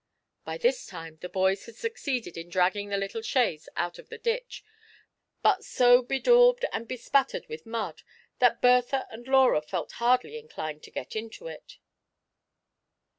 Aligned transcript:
By 0.43 0.57
this 0.57 0.87
time 0.87 1.17
the 1.21 1.29
boys 1.29 1.67
had 1.67 1.75
succeeded 1.75 2.35
in 2.35 2.49
dragging 2.49 2.89
the 2.89 2.97
little 2.97 3.21
chaise 3.21 3.69
out 3.75 3.99
of 3.99 4.09
the 4.09 4.17
ditch, 4.17 4.65
but 5.43 5.63
so 5.63 6.01
bedaubed 6.01 6.65
and 6.73 6.87
be 6.87 6.97
spattered 6.97 7.45
with 7.47 7.67
mud, 7.67 8.01
that 8.39 8.63
Bertha 8.63 9.05
and 9.11 9.27
Laura 9.27 9.61
felt 9.61 9.91
hardly 10.01 10.39
inclined 10.39 10.81
to 10.85 10.89
get 10.91 11.15
into 11.15 11.45
it. 11.45 11.77